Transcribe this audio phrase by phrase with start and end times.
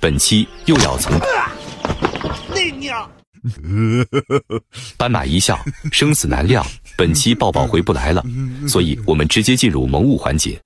[0.00, 1.12] 本期又要从
[2.54, 3.10] 那娘，
[4.96, 5.58] 斑马一笑，
[5.92, 6.66] 生死难料。
[6.96, 8.24] 本期抱抱回不来了，
[8.66, 10.58] 所以我们直接进入萌物环节。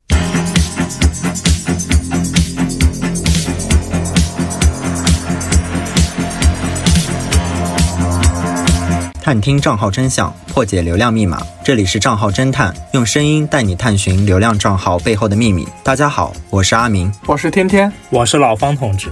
[9.25, 11.41] 探听账号真相，破解流量密码。
[11.65, 15.67] 这里是账号侦探，用声音带你探寻流量账号背后的秘密。
[15.83, 19.11] 大家好，我是阿明，我是天天，我是老方同志。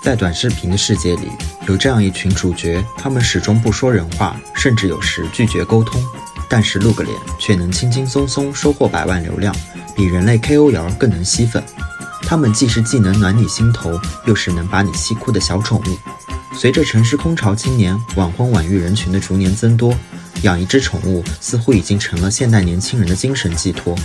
[0.00, 1.32] 在短视频的世界里，
[1.66, 6.00] 有这样一群主角，他们始终不说人话，甚至有时拒绝沟通。
[6.50, 9.54] 但是露个脸却能轻轻松松收获百万流量，
[9.94, 11.62] 比人类 KOL 更能吸粉。
[12.22, 15.96] 他们既是既能暖你心头，又是能把你吸哭的小宠物。
[16.56, 19.96] 随着城市空巢青年、晚婚晚育人群的逐年增多，
[20.42, 23.96] 养一只宠物似乎已经成了现代年轻人的精神寄托。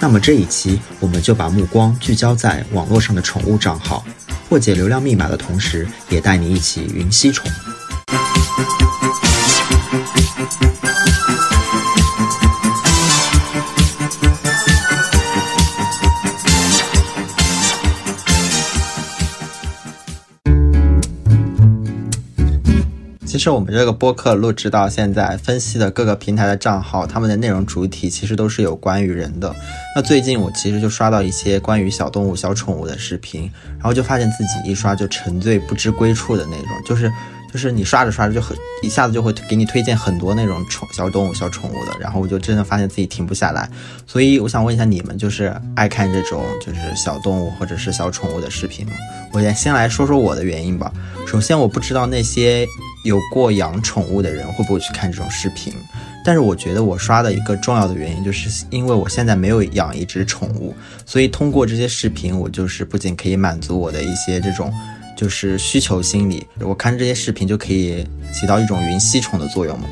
[0.00, 4.04] 那么这一期，我们就把目光聚焦在网络上的宠物账号，
[4.48, 7.48] 破解流量密码的同时，也带你一起云吸宠。
[23.46, 29.54] 实我们这个播客录制到现在，分析的各个平台的账号，他们的内容主体其实都是有关于人的。
[29.94, 37.08] 那最近我其实就刷到一些关于小动物、小宠物的视频，然后就发现自己一刷就沉醉不知归处的那种，就是
[37.52, 43.70] 就是你刷着刷着就很一下子就会给你推荐很多那种宠小动物、小宠物的，然后我就真的发现自己停不下来。
[44.08, 48.92] 所以我想问一下你们，就是爱看这种就是小动物或者是小宠物的视频吗？
[49.32, 50.92] 我先先来说说我的原因吧。
[51.28, 52.66] 首先我不知道那些。
[53.06, 55.72] 有过养宠物的人会不会去看这种视频？
[56.24, 60.74] 但是我觉得我刷的一个重要的原因，就是因为我现在没有养一只宠物，
[61.06, 64.72] 所以通过这些视频，我就是不仅可以满足我的一些这种
[65.16, 69.86] 就是需求心理，我看这些视频就可以起到一种云吸宠的作用嘛。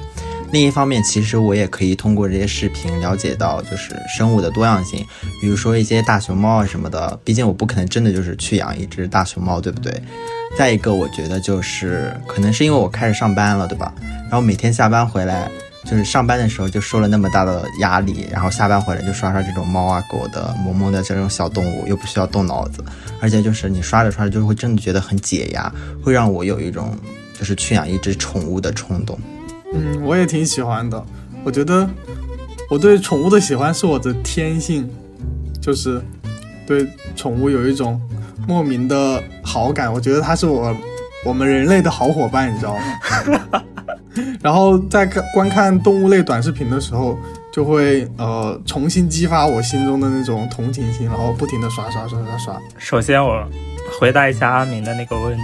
[0.54, 5.04] 另一方面，其实我也可以通过这些视频了解到就是生物的多样性，
[5.40, 7.18] 比如说一些大熊猫啊什么的。
[7.24, 9.92] 毕竟我不可能真的就是去养一只大熊猫，对不对？
[10.56, 13.92] 再一个，我觉得就是可能是因为我开始上班了，对吧？
[14.30, 15.50] 然后每天下班回来，
[15.84, 22.80] 就是上班的时候就受了那么大的压力，然后下班回来就刷刷这种猫啊狗的萌萌的这种小动物，又不需要动脑子，
[23.20, 26.96] 而且就是你刷着刷着就会真的觉得很解压，会让我有一种
[27.36, 29.18] 就是去养一只宠物的冲动。
[29.74, 31.04] 嗯，我也挺喜欢的。
[31.42, 31.88] 我觉得
[32.70, 34.88] 我对宠物的喜欢是我的天性，
[35.60, 36.00] 就是
[36.66, 36.86] 对
[37.16, 38.00] 宠物有一种。
[38.46, 40.76] 莫名的好感，我觉得它是我
[41.24, 42.76] 我们人类的好伙伴，你知道
[43.50, 43.62] 吗？
[44.42, 47.18] 然后在看观看动物类短视频的时候，
[47.50, 52.60] 就会呃重新激发我心中的那种同情心，然后不停的刷刷刷刷刷。
[52.76, 53.42] 首先我
[53.98, 55.42] 回答一下阿明的那个问题，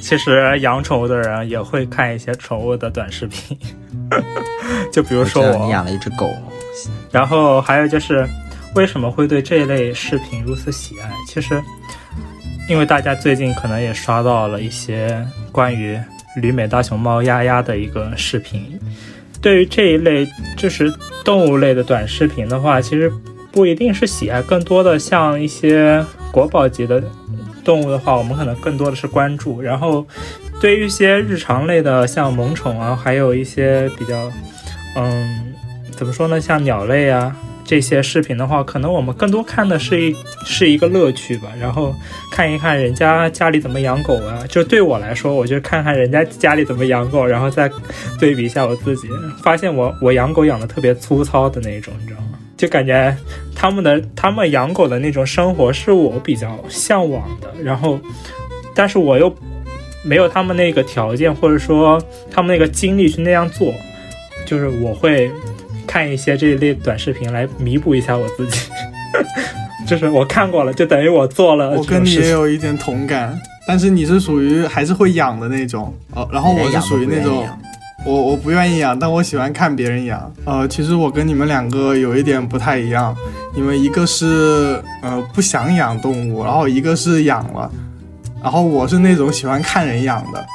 [0.00, 3.58] 其实养宠物的人也会看一些宠物的短视频，
[4.92, 6.30] 就比如说我养了一只狗，
[7.10, 8.26] 然后还有就是。
[8.74, 11.10] 为什么会对这一类视频如此喜爱？
[11.26, 11.62] 其实，
[12.68, 15.98] 因为大家最近可能也刷到了一些关于
[16.42, 18.78] 旅美大熊猫丫丫的一个视频。
[19.40, 20.28] 对于这一类
[20.58, 20.92] 就是
[21.24, 23.10] 动物类的短视频的话，其实
[23.50, 27.02] 不一定是喜爱，更多的像一些国宝级的
[27.66, 29.60] 动物的话，我们可能更多的是关注。
[29.60, 30.06] 然后，
[30.58, 34.32] 对于一些日常类的，像萌宠啊，还有一些比较，
[34.96, 35.52] 嗯，
[35.90, 37.36] 怎么说呢，像鸟类啊。
[37.68, 41.92] 这些视频的话，可能我们更多看的是一是一个乐趣吧，然后
[42.30, 44.44] 看一看人家家里怎么养狗啊。
[44.48, 47.68] 就对我来说，我就看看人家家里怎么养狗，然后再
[48.20, 49.08] 对比一下我自己，
[49.42, 52.38] 发现我我养狗养的特别粗糙的那种，你知道吗？
[52.56, 53.16] 就感觉
[53.54, 57.98] 他们的他们养狗的那种生活是我比较向往的，然后
[58.74, 59.34] 但是我又
[60.02, 63.72] 没有他们那个条件，或者说他们那个精力去那样做，
[64.44, 65.30] 就是我会。
[65.88, 68.58] 看一些这一类短视频来弥补一下我自己，
[69.86, 71.70] 就是我看过了，就等于我做了。
[71.70, 77.46] 我跟你也有一点同感，但是你是属于还是会养的那种，哦，然后我是属于那种，
[78.06, 80.32] 我我不愿意养，但我喜欢看别人养。
[80.44, 83.14] 呃，其实我跟你们两个有一点不太一样，
[83.54, 87.70] 你们一个是呃不想养动物，然后一个是养了，
[88.42, 90.46] 然后我是那种喜欢看人养的，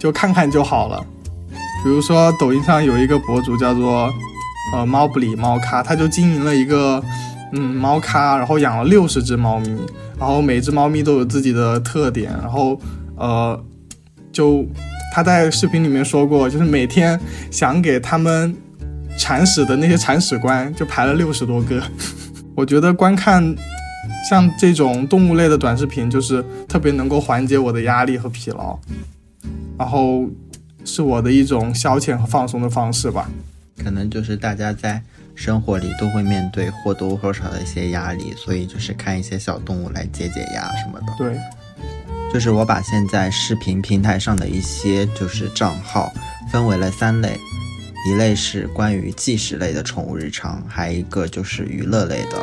[0.00, 1.04] 就看看就好了。
[1.84, 4.10] 比如说抖音上有一个博主叫做。
[4.70, 7.02] 呃，猫不理猫咖，他就经营了一个，
[7.54, 9.70] 嗯，猫咖，然后养了六十只猫咪，
[10.18, 12.78] 然后每只猫咪都有自己的特点，然后，
[13.16, 13.58] 呃，
[14.30, 14.66] 就
[15.18, 17.18] 他在视频里面说过，就是每天
[17.50, 18.54] 想给他们
[19.18, 21.82] 铲屎的那些铲屎官就排了六十多个。
[22.54, 23.42] 我觉得观看
[24.30, 28.78] 像这种动物类的短视频，就是特别能够缓解我的压力和疲劳，
[29.76, 30.24] 然后
[30.84, 33.28] 是我的一种消遣和放松的方式吧。
[33.82, 35.02] 可能就是大家在
[35.34, 41.12] 生活里都会面对或多或少的一些压力，所以就是看一些小动物来解解压什么的。
[41.18, 41.36] 对。
[42.32, 46.12] 就是我把现在视频平台上的一些就是账号
[46.50, 47.38] 分为了三类，
[48.06, 52.38] 一类是关于纪实类的宠物日常，还有一个就是娱乐类的，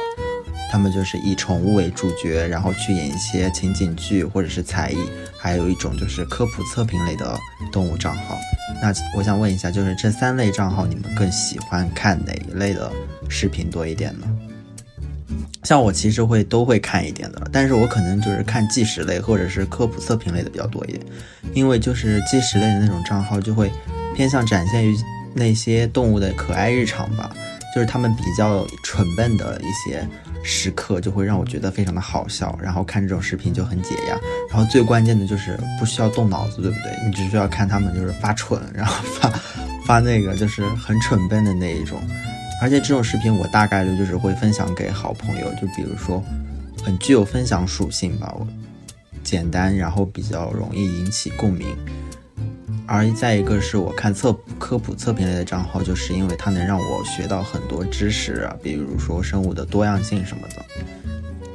[0.72, 4.98] 他们就是以宠物为主角，然后去演一些情景剧或者是才艺，
[5.38, 7.38] 还有一种就是科普测评类的
[7.72, 8.38] 动物账号。
[8.82, 12.92] 那我想问一下，就是这三类账号，你们更喜欢看哪一类的
[13.30, 14.28] 视频多一点呢？
[15.66, 21.02] 像我其实会都会看一点的，但是我可能就是看纪实类或者是科普测评类的比较多一点，
[21.54, 23.72] 因为就是纪实类的那种账号就会
[24.16, 24.96] 偏向展现于
[25.34, 27.32] 那些动物的可爱日常吧，
[27.74, 30.08] 就是他们比较蠢笨的一些
[30.44, 34.16] 时刻，就会让我觉得非常的好笑，然后看这种视频就很解压，
[34.50, 36.92] 然后最关键的就是不需要动脑子，对不对？
[37.04, 39.30] 你只需要看他们就是发蠢，然后发
[39.84, 42.00] 发那个就是很蠢笨的那一种。
[42.62, 46.24] 而且这种视频我大概率就是会分享给好朋友，就比如说
[46.84, 48.48] 很具有分享属性吧，我
[49.24, 51.68] 简单，然后比较容易引起共鸣。
[52.88, 60.66] 而再一个是我看测科普测评类的账号，就是因为它能让我学到很多知识啊，比如说生物的多样性什么的。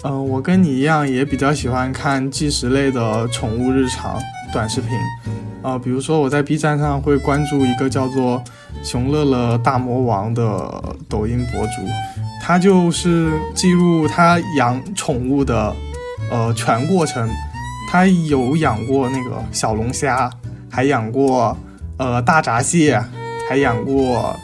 [0.04, 4.20] 嗯，我跟你一样，也比较喜欢看纪实类的宠物日常
[4.52, 4.90] 短视频。
[5.62, 8.42] 呃，比如说我在 B 站上会关注一个叫做。
[8.82, 10.42] 熊乐乐大魔王的
[11.08, 11.82] 抖音博主，
[12.42, 15.74] 他就是记录他养宠物的，
[16.30, 17.28] 呃，全过程。
[17.92, 20.30] 他有养过那个小龙虾，
[20.70, 21.56] 还养过
[21.96, 23.02] 呃大闸蟹，
[23.48, 24.36] 还养过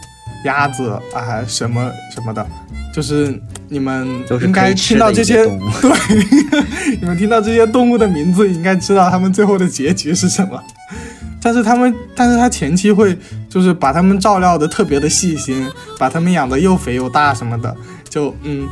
[0.45, 2.45] 鸭子啊什么什么的。
[2.93, 4.05] 就是你们
[4.43, 5.45] 应该听到这些，
[5.81, 10.61] 对，你们听到这些动物的名字，应该知道他们最后的结局是什么。
[11.41, 13.17] 但是他们，但是他前期会
[13.49, 15.69] 就是把他们照料的特别的细心，
[15.99, 17.77] 把他们养的又肥又大什么的，
[18.09, 18.67] 就嗯，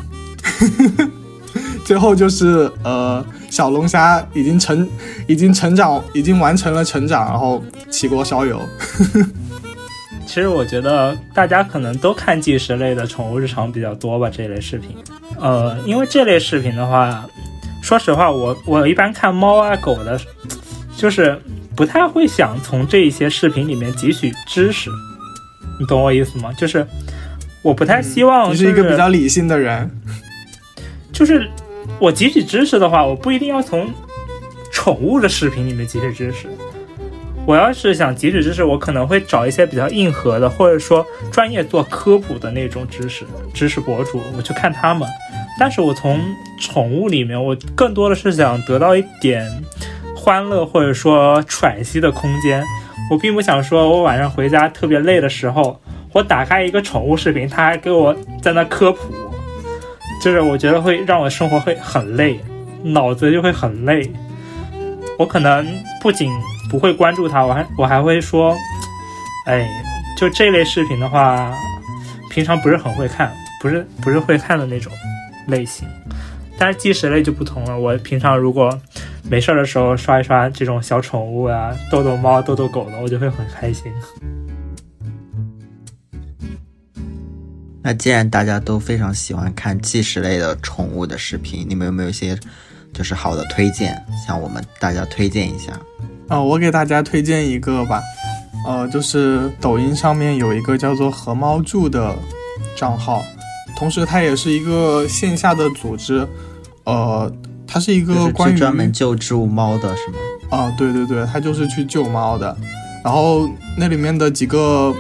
[1.84, 4.88] 最后就是呃，小龙虾已经成，
[5.28, 8.61] 已经成长，已经完成了成长，然后起锅烧油。
[10.26, 14.96] 其实我觉得大家可能都看纪实类的宠物日常比较多吧，这类视频。
[15.38, 17.25] 呃，因为这类视频的话，
[17.82, 20.19] 说实话，我我一般看猫啊狗的，
[20.96, 21.40] 就是。
[21.76, 24.90] 不太会想从这一些视频里面汲取知识，
[25.78, 26.52] 你懂我意思吗？
[26.52, 26.86] 就是
[27.62, 29.90] 我不太希望你是一个比较理性的人。
[31.12, 31.48] 就是
[31.98, 33.88] 我汲取知识的话，我不一定要从
[34.72, 36.48] 宠物的视频里面汲取知识。
[37.46, 45.08] 我要是想汲取知识，我可能会找一些比较硬核的，或者说专业做科普的那种知识知识博主，我去看他们。
[45.60, 46.20] 但是我从
[46.58, 49.46] 宠物里面，我更多的是想得到一点。
[50.24, 52.64] 欢乐或者说喘息的空间，
[53.10, 55.78] 我并不想说，我晚上回家特别累的时候，
[56.14, 59.12] 我打开一个宠物视频，他还给我在那科普，
[60.22, 62.40] 就是我觉得会让我生活会很累，
[62.82, 64.10] 脑子就会很累。
[65.18, 65.66] 我可能
[66.00, 66.32] 不仅
[66.70, 68.56] 不会关注他，我还我还会说，
[69.44, 69.69] 哎，
[70.16, 71.52] 就这类视频的话，
[72.31, 74.90] 平常不是很会看，不是不是会看的那种
[75.48, 75.86] 类型。
[76.58, 78.81] 但是纪实类就不同了，我平常如果。
[79.27, 83.91] 没事的时候刷一刷这种小宠物啊，逗逗猫、逗逗狗的，我就会很开心。
[87.82, 92.39] 那既然大家都非常喜欢看纪实类的宠物的视频，你们有没有一些
[92.93, 95.73] 就是好的推荐，向我们大家推荐一下？
[96.29, 98.03] 啊，我给大家推荐一个吧，
[98.67, 102.15] 呃，就是抖音上面有一个叫做“和猫住”的
[102.77, 103.25] 账号，
[103.76, 106.26] 同时它也是一个线下的组织，
[106.84, 107.32] 呃。
[107.66, 110.19] 它是一个关于专门救助猫的，是吗？
[110.50, 112.56] 啊，对对对，它就是去救猫的。
[113.02, 114.94] 然后那里面的几个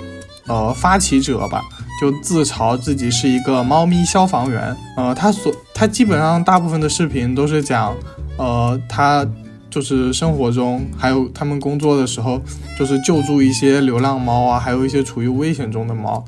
[0.48, 1.62] 呃发起者吧，
[2.00, 4.74] 就自嘲自己是一个猫咪消防员。
[4.96, 7.94] 呃，他所他基本上大部分的视频都是讲，
[8.38, 9.24] 呃，他
[9.70, 12.40] 就是生活中还有他们工作的时候，
[12.76, 16.24] 就是救助一些流浪猫啊，还有一些处于危险中的猫。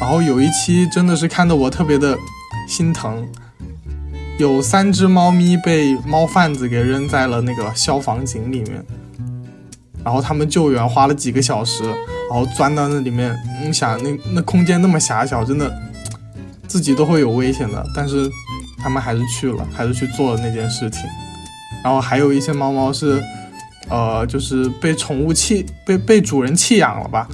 [0.00, 2.18] 然后有一期真的是看得我特别的
[2.68, 3.26] 心疼。
[4.36, 8.84] 有三只猫咪被猫贩子给扔在了那个消防井里面，
[10.04, 13.38] 然后他们救援花了几个小时，然后钻到那里面。
[13.62, 15.72] 你想，那那空间那么狭小，真的
[16.66, 18.28] 自己都会有危险的，但是
[18.78, 21.02] 他们还是去了，还是去做了那件事情。
[21.84, 23.22] 然后还有一些猫猫是
[23.88, 27.28] 呃，就是被宠物弃被被主人弃养了吧，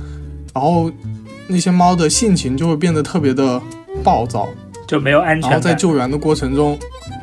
[0.53, 0.93] 然后
[1.51, 3.61] 那些猫的性情就会变得特别的
[4.03, 4.49] 暴躁，
[4.87, 6.79] 就没有安全然后在救援的过程中，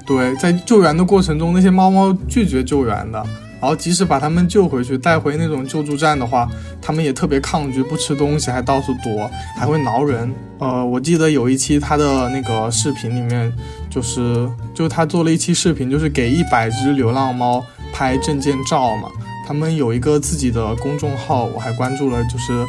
[0.05, 3.23] 对，在救援的过程中，那些猫猫拒绝救援的。
[3.59, 6.47] 然后即使把它们救回去，带回那种救助站的话，
[6.79, 10.31] 它们也特别抗拒，不吃东西，还到处躲，还会挠人。
[10.59, 13.51] 呃，我记得有一期他的那个视频里面，
[13.89, 19.09] 就是就他做了一期视频，就是给一百只流浪猫拍证件照嘛。
[19.47, 22.63] 他们有一个自己的公众号，我还关注了，就是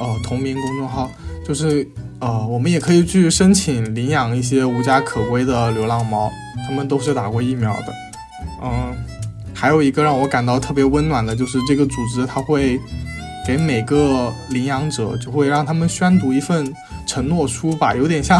[0.00, 1.10] 呃同名公众号，
[1.46, 1.86] 就是
[2.18, 6.30] 呃我们也可以去申请领养一些无家可归的流浪猫，
[6.66, 7.92] 他们都是打过疫苗的，
[8.62, 8.94] 嗯。
[9.58, 12.78] 还有一个让我感到特别温暖的，就是这个组织，它会
[13.46, 16.70] 给每个领养者，就会让他们宣读一份
[17.06, 18.38] 承诺书吧，有点像，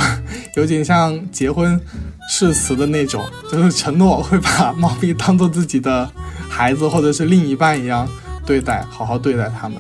[0.57, 1.81] 有点像结婚
[2.29, 6.07] 誓词的那种，就是承诺会把猫咪当做自己的
[6.51, 8.07] 孩子或者是另一半一样
[8.45, 9.79] 对待，好好对待他们。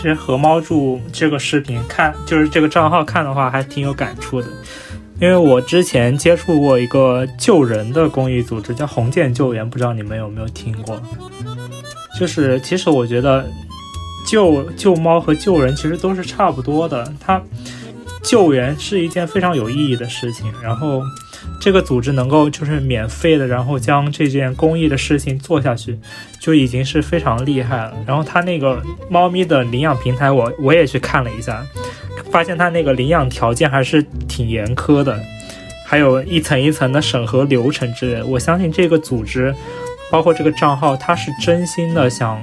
[0.00, 4.46] 其实和猫住这个视频看，就是这个账号看的话，还挺有感触的。
[5.20, 11.02] 因为我之前接触过一个救人的公益组织，叫红箭救援，不知道你们有没有听过？
[12.16, 13.44] 就是其实我觉得
[14.24, 17.42] 救救猫和救人其实都是差不多的，它
[18.22, 20.52] 救援是一件非常有意义的事情。
[20.62, 21.02] 然后
[21.60, 25.98] 这个组织能够就是免费的，然后将这件公益的事情做下去，
[26.40, 27.94] 就已经是非常厉害了。
[28.06, 31.64] 然后它那个猫咪的领养平台，我我也去看了一下。
[32.30, 35.18] 发现他那个领养条件还是挺严苛的，
[35.86, 38.26] 还有一层一层的审核流程之类的。
[38.26, 39.54] 我相信这个组织，
[40.10, 42.38] 包括这个账号，他是真心的想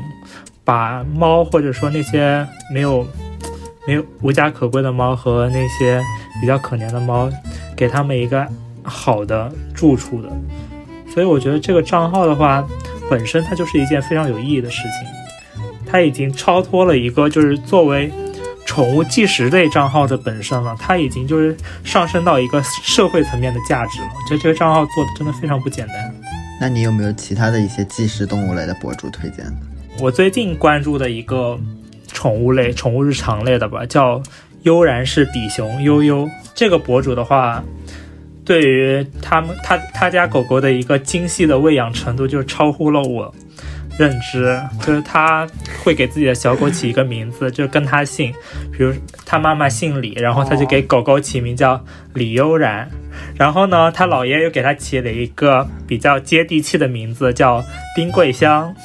[0.64, 3.08] 把猫或者说那些没有
[3.86, 6.02] 没有无家可归的猫和那些
[6.42, 7.30] 比较可怜的猫，
[7.78, 8.44] 给他们一个
[8.86, 10.30] 好的住处的。
[11.14, 12.66] 所以我觉得这个账号的话，
[13.10, 18.12] 本身它就是一件非常有意义的事情，它已经超脱了一个就是作为。
[18.68, 24.08] 宠物计时类账号的本身了，它已经就是上升到一个社会层面的价值了。
[24.08, 26.14] 我觉得这个账号做的真的非常不简单。
[26.60, 29.46] 那你有没有其他的一些纪实动物类的博主推荐
[30.02, 31.58] 我最近关注的一个
[32.12, 34.22] 宠物类、宠物日常类的吧，叫
[34.64, 36.28] 悠然是比熊悠悠。
[36.56, 37.64] 这个博主的话，
[38.46, 43.34] 对于他们他他家狗狗的一个精细的喂养程度，就超乎了我。
[43.98, 45.48] 认知就是他
[45.82, 48.30] 会给自己的小狗起一个名字，就跟他姓，
[48.70, 48.94] 比如
[49.26, 51.82] 他妈妈姓李，然后他就给狗狗起名叫
[52.14, 52.90] 李悠然。
[53.38, 57.64] 然后呢，他姥爷又给他起了一个比较接地气的名字，叫
[57.96, 58.76] 丁桂香。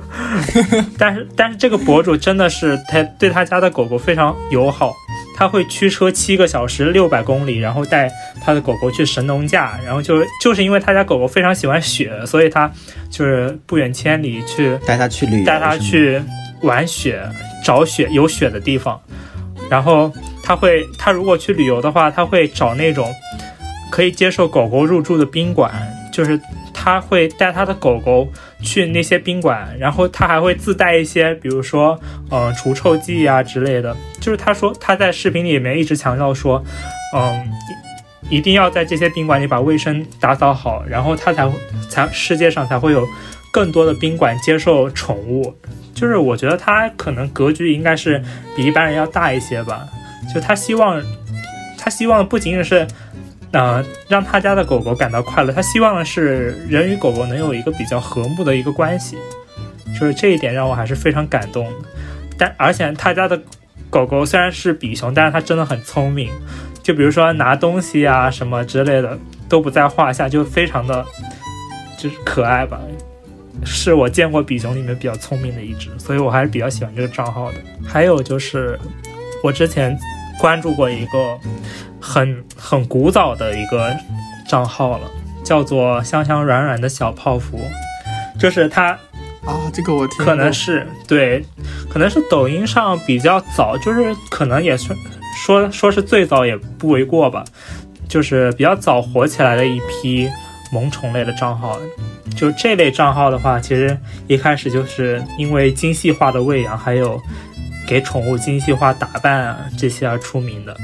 [0.96, 4.94] 但是，但是这个博主真的是他对他家的狗狗非常友好。
[5.34, 8.10] 他会驱车七个小时六百公里，然后带
[8.44, 12.70] 他的狗狗去神农架，然后就就是因为他家狗狗非常喜欢雪，所以他
[13.10, 16.22] 就是不远千里去带它去旅游，带它去
[16.62, 17.20] 玩雪，
[17.64, 19.00] 找雪有雪的地方。
[19.70, 20.12] 然后
[20.42, 23.12] 他会，他如果去旅游的话，他会找那种
[23.90, 25.72] 可以接受狗狗入住的宾馆，
[26.12, 26.40] 就是。
[26.84, 28.28] 他会带他的狗狗
[28.60, 31.96] 去那些宾馆，然后他还会自带一些，比如说，
[32.28, 33.96] 嗯，除臭剂啊之类的。
[34.20, 36.60] 就是他说他在视频里面一直强调说，
[37.14, 37.48] 嗯，
[38.28, 41.56] 一定要在这些宾馆里把卫生打扫好，然后他才会
[41.88, 43.06] 才世界上才会有
[43.52, 45.54] 更多的宾馆接受宠物。
[45.94, 48.20] 就是我觉得他可能格局应该是
[48.56, 49.86] 比一般人要大一些吧。
[50.34, 51.00] 就他希望，
[51.78, 52.84] 他希望不仅仅是。
[53.52, 55.52] 呃，让他家的狗狗感到快乐。
[55.52, 59.18] 他希望的是人与狗狗能有一个比较和睦的一个关系，
[59.98, 61.70] 就是这一点让我还是非常感动。
[62.38, 63.38] 但而且他家的
[63.90, 66.30] 狗狗虽然是比熊，但是它真的很聪明。
[66.82, 69.18] 就比如说拿东西啊什么之类的
[69.50, 71.04] 都不在话下，就非常的
[71.98, 72.80] 就是可爱吧。
[73.64, 77.58] 是我见过比熊里面比较聪明的一只，所以我还是比较喜欢这个账号的。
[77.86, 78.80] 还有就是
[79.44, 79.96] 我之前
[80.40, 81.38] 关注过一个。
[82.02, 83.96] 很很古早的一个
[84.48, 85.08] 账号了，
[85.44, 87.60] 叫做香香软软的小泡芙，
[88.38, 88.88] 就是它
[89.46, 91.44] 啊，这个我听可能是对，
[91.88, 94.92] 可能是抖音上比较早，就是可能也是
[95.36, 97.44] 说说是最早也不为过吧，
[98.08, 100.28] 就是比较早火起来的一批
[100.72, 101.78] 萌宠类的账号。
[102.36, 107.20] 就这类账号的话，其实一开始就是因为精细化的喂养，还有
[107.86, 110.74] 给宠物精细化打扮啊这些而出名的。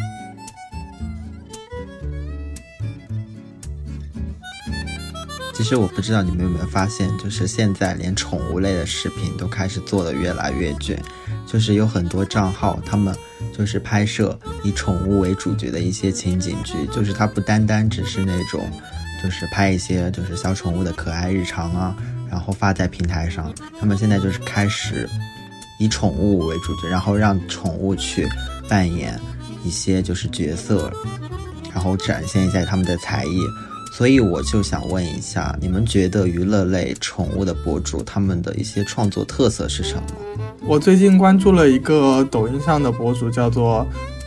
[5.59, 10.97] 其实我不知道你们有没有发现，就是现在连宠物类的视频都开始做的越来越卷，
[11.49, 13.12] 就是有很多账号，他们
[13.53, 18.71] 就是拍摄以宠物为主角的一些情景剧，就是它不单单只是那种，
[19.21, 21.97] 就是拍一些就是小宠物的可爱日常啊，
[22.31, 23.53] 然后发在平台上。
[23.81, 25.11] 他们现在就是开始
[25.81, 28.29] 以宠物为主角，然后让宠物去
[28.69, 29.21] 扮演
[29.65, 30.88] 一些就是角色，
[31.75, 33.41] 然后展现一下他们的才艺。
[33.99, 40.02] 所以我就想问一下，你们觉得娱乐类宠物的博主他们的一些创作特色是什么？
[40.69, 43.85] 我最近关注了一个抖音上的博主，叫做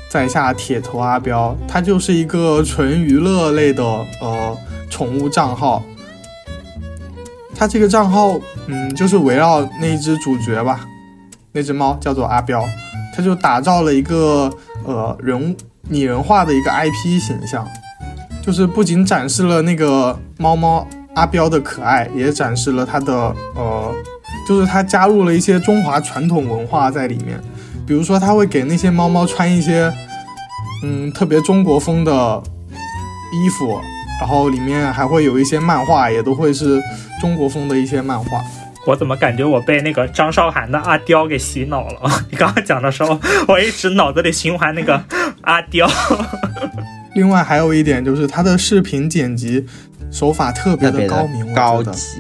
[0.10, 3.82] 在下铁头阿彪，他就是一个纯娱乐类的
[4.22, 4.58] 呃
[4.90, 5.82] 宠物账号。
[7.56, 8.38] 他这个账号，
[8.68, 10.86] 嗯，就是围绕那一只主角吧，
[11.54, 12.68] 那只猫叫做阿彪，
[13.16, 15.56] 他就打造了一个呃人物
[15.88, 17.66] 拟人化的一个 IP 形象。
[18.42, 23.14] 就是不仅展示了那个猫猫阿彪的可爱，也展示了它的
[23.56, 23.94] 呃，
[24.48, 27.40] 就是它加入了一些中华传统文化在里面。
[27.86, 29.92] 比如说，他会给那些猫猫穿一些
[30.84, 32.42] 嗯特别中国风的
[33.34, 33.82] 衣服，
[34.22, 36.82] 然后里面还会有一些漫画，也都会是
[37.20, 38.42] 中国风的一些漫画。
[38.88, 42.10] 我怎么感觉我被那个张韶涵的阿刁给洗脑了？
[42.32, 45.04] 你刚刚讲的时候，我一直脑子里循环那个
[45.42, 45.88] 阿刁。
[47.14, 49.66] 另外还有一点就是他的视频剪辑
[50.10, 52.20] 手法特别的高明，高级，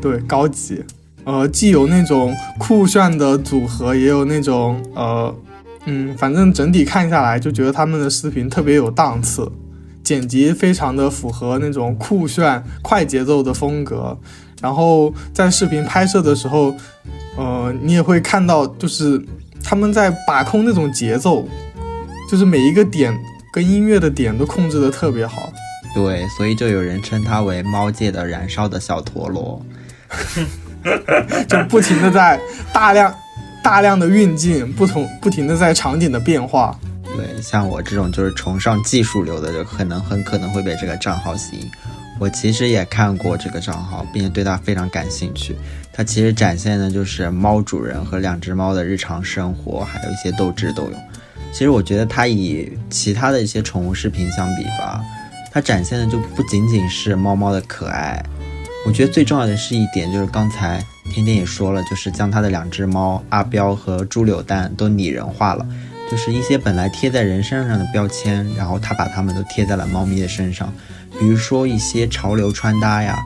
[0.00, 0.82] 对，高级。
[1.24, 5.34] 呃，既有那种酷炫的组合，也有那种呃，
[5.84, 9.50] 嗯，反正整体看下来就觉得他们的视频特别有档次，
[10.02, 14.18] 剪辑非常的符合那种酷炫快节奏的风格。
[14.60, 16.74] 然后在视频拍摄的时候，
[17.36, 19.22] 呃，你也会看到，就是
[19.62, 21.46] 他们在把控那种节奏，
[22.30, 23.16] 就是每一个点。
[23.52, 25.52] 跟音乐的点都控制的特别好，
[25.94, 29.60] 对，所以就有人称它为猫界的燃烧的小陀螺，
[31.48, 32.40] 就不停的在
[32.72, 33.14] 大量
[33.62, 36.78] 大量的运镜，不同不停的在场景的变化。
[37.16, 41.68] 对，像我这种就是崇尚技术流的，就可能很可能会被这个账号吸引。
[42.20, 45.56] 我其实也看过这个账号，并且对它非常感兴趣。
[45.92, 51.02] 它其实展现的就是猫主人和两只猫的日常生活，还有一些斗智斗勇。
[51.52, 55.02] 其实我觉得它与其他的一些宠物视频相比吧，
[55.52, 58.22] 它展现的就不仅仅是猫猫的可爱。
[58.86, 60.82] 我觉得最重要的是一点，就是刚才
[61.12, 65.66] 天天也说了，就是将它的两只猫阿彪和猪柳蛋都拟人化了，
[66.10, 70.72] 就是一些本来贴在人身上的标签，然后它把它们都贴在了猫咪的身上。
[71.18, 73.18] 比如说一些潮流穿搭呀，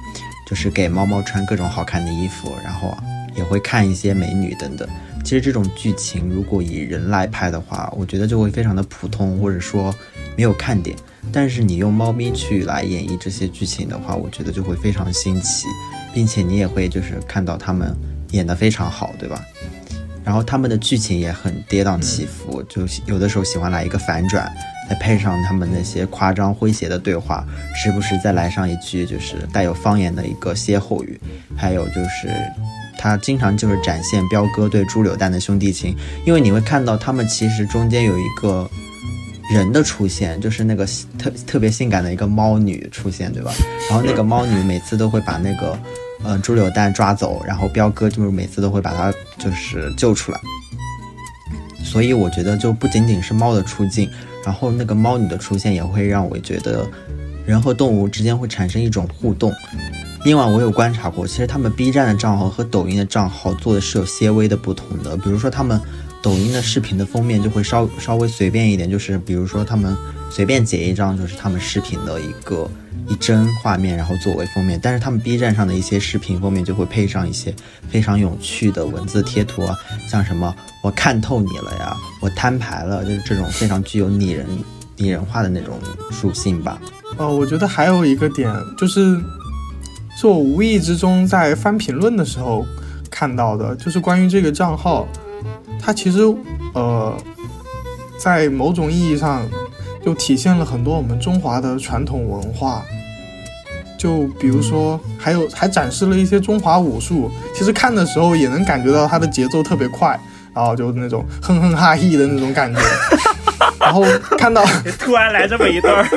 [0.49, 2.97] 就是给猫猫穿各种好看的衣服，然后
[3.37, 4.89] 也会看一些美女等等。
[5.25, 9.93] 其实这种剧情如果以人来拍的话，我觉得就会非常的普通，或者说
[10.37, 10.95] 没有看点。
[11.33, 15.67] 但是你用猫咪去来演绎这些剧情的话，我觉得就会非常新奇，
[16.13, 17.97] 并且你也会就是看到他们
[18.33, 19.43] 演得非常好，对吧？
[20.23, 24.47] 然后他们的剧情也很跌宕起伏，就有的时候喜欢来一个反转，
[24.91, 31.19] 再配上他们那些夸张诙谐的对话，时不时再来上一句就是带有方言的一个歇后语，
[31.57, 32.29] 还有就是。
[32.99, 38.69] 他经常就是展现彪哥对猪柳蛋的兄弟情，因为你会看到他们其实中间有一个
[39.51, 40.87] 人的出现，就是那个
[41.19, 43.53] 特特别性感的一个猫女出现，对吧？
[43.91, 45.79] 然后那个猫女每次都会把那个
[46.23, 50.41] 呃猪柳蛋抓走，然后彪哥就是每次都会把它就是救出来。
[51.85, 54.09] 所以我觉得就不仅仅是猫的出镜，
[54.45, 56.89] 然后那个猫女的出现也会让我觉得
[57.47, 59.53] 人和动物之间会产生一种互动。
[60.25, 65.15] 另外，我有观察过，其实他们 B 站的账号和抖音的账号做的是有些微的不同的。
[65.19, 65.79] 比如说，他们
[66.23, 69.95] 抖音的视频的封面就会稍稍微随便一点，就是比如说他们
[70.31, 72.67] 随便截一张，就是他们视频的一个
[73.07, 74.81] 一帧画面，然后作为封面。
[74.83, 77.55] 但是他们 B 站上的一些视频封面就会配上一些
[77.91, 79.77] 非常有趣的文字贴图啊，
[80.09, 84.47] 像什么“我看透你了呀”“我摊牌了”，就是这种非常具有拟人
[84.97, 85.79] 拟人化的那种
[86.11, 86.81] 属性吧。
[87.19, 89.21] 哦，我觉得还有一个点就是。
[90.25, 92.65] 是我无意之中在翻评论的时候
[93.11, 95.07] 看到的，就是关于这个账号，
[95.79, 96.21] 它其实
[96.73, 97.15] 呃，
[98.17, 99.43] 在某种意义上
[100.03, 102.83] 就体现了很多我们中华的传统文化。
[103.99, 110.19] 就比如说，还有还展示了一些中华武术，其实看的时候也能感觉到它的节奏特别快，
[110.55, 112.81] 然后就那种哼哼哈嘿的那种感觉。
[113.79, 114.03] 然后
[114.39, 114.65] 看到
[114.99, 116.03] 突然来这么一段。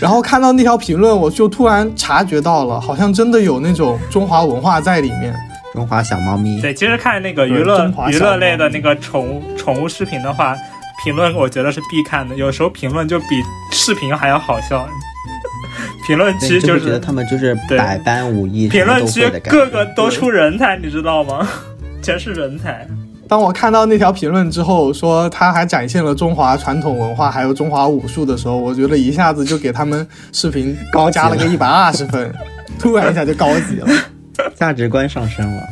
[0.00, 5.34] 然后看到那条评论，我就突然察觉到了，好像真的有那种中华文化在里面。
[5.72, 6.58] 中华小猫咪。
[6.60, 10.56] 对，其实看那个娱乐娱乐类的那个宠物宠物视频的话，
[11.04, 12.34] 评论我觉得是必看的。
[12.34, 13.26] 有时候评论就比
[13.72, 14.88] 视频还要好笑。
[16.06, 21.46] 评论区就是觉得他们就是百般武艺，评论区个个都出人才，你知道吗？
[22.00, 22.86] 全是人才。
[23.28, 32.32] 当我看到那条评论之后，说他还展现了中华传统文化，还有中华武术的时候，我觉得一下子就给他们视频高加了个一百二十分。
[32.78, 33.88] 突然一下就高级了，
[34.54, 35.62] 价值观上升了。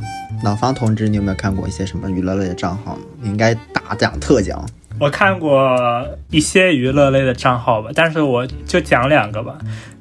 [0.42, 2.98] 老方同志，你有没有看过一些什么娱乐类的账号？
[3.20, 4.64] 你应该大讲特讲。
[5.00, 9.56] 我看过一些娱乐类的账号吧，但是我就讲两个吧。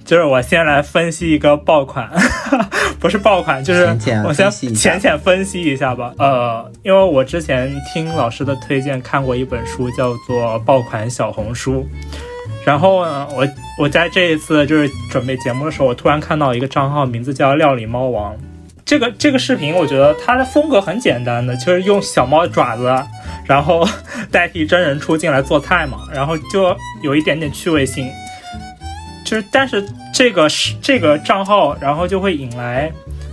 [0.06, 2.10] 就是我先来分析一个爆款，
[3.00, 3.86] 不是爆款，就是
[4.26, 6.14] 我先浅浅分析一下吧。
[6.18, 11.88] 呃，因为我之前听老师的推荐看过一本书，叫做《爆款小红书》。
[12.66, 13.48] 然后呢，我
[13.80, 18.36] 我在这一次就是准备节目的时候，我突然看到一个账号，名字叫“料理猫王”。
[18.86, 22.94] 这个这个视频，我觉得它的风格很简单的，就是用小猫爪子，
[23.46, 23.88] 然后
[24.30, 28.12] 代替真人出镜来做菜嘛，然后就有一点点趣味性。
[29.26, 32.92] 就是，但是这个是这个账号，然后就会引来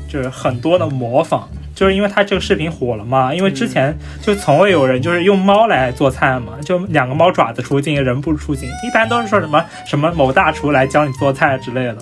[0.09, 1.43] 就是很多的模仿，
[1.75, 3.35] 就是因为他这个视频火了嘛。
[3.35, 11.99] 因为之前就从未有人就是用猫来做菜嘛，就两个猫爪子出镜，人不出镜，一般都是说什么什么某大厨来教你做菜之类的。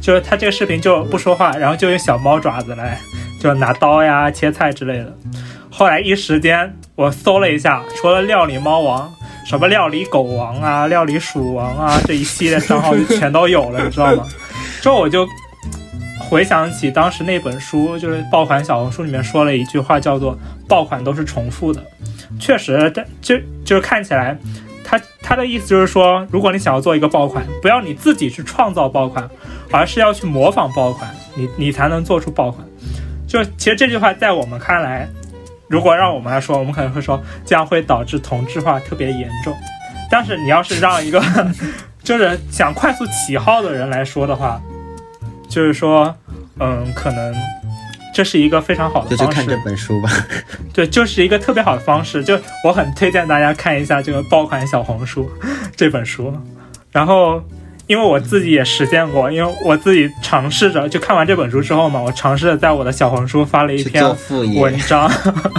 [0.00, 2.98] 就是他这个视频就不说话，然后就用小猫爪子来，
[3.40, 5.16] 就拿刀呀切菜之类的。
[5.70, 9.12] 后来一时间我搜了一下，除了料理猫王。
[9.42, 14.28] 什么料理狗王啊，料理鼠王啊，这一系列账号就全都有了，你知道吗？
[14.80, 15.26] 之后我就
[16.20, 21.82] 回想起当时那本书，就是爆款小红书里面说了一句话，叫做“爆款都是重复的”。
[22.38, 23.34] 确实，但就
[23.64, 24.38] 就是看起来，
[24.90, 29.30] 他他的意思就是说，如果你想要做一个爆款，不要你自己去创造爆款，
[29.70, 32.66] 而是要去模仿爆款，你你才能做出爆款。
[33.28, 35.08] 就其实这句话在我们看来。
[35.68, 39.54] 如果让我们来说，我们可能会说这样会导致同质化特别严重。
[40.10, 41.22] 但是你要是让一个
[42.02, 44.60] 就是想快速起号的人来说的话，
[45.48, 46.12] 就是说，
[46.58, 47.32] 嗯，可能
[48.12, 49.24] 这是一个非常好的方式。
[49.24, 50.10] 就去看这本书吧。
[50.74, 52.22] 对，就是一个特别好的方式。
[52.22, 55.30] 就我很推荐大家看一下这个爆款小红书
[55.76, 56.32] 这本书，
[56.90, 57.42] 然后。
[57.86, 64.04] 因为我自己也实践过，因为我自己尝试着，就看完这本书之后嘛，我尝试着在我的小红书发了一篇
[64.54, 65.10] 文章，